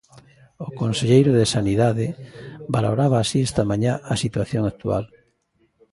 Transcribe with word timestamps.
O 0.65 0.67
Conselleiro 0.81 1.31
de 1.39 1.45
Sanidade 1.55 2.07
valoraba 2.75 3.17
así 3.19 3.39
esta 3.47 3.63
mañá 3.71 3.93
a 4.13 4.15
situación 4.23 4.63
actual... 4.71 5.05